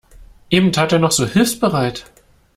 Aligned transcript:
Eben 0.49 0.69
noch 0.69 0.73
tat 0.73 0.93
er 0.93 1.11
so 1.11 1.27
hilfsbereit. 1.27 2.05